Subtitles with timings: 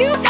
[0.00, 0.29] you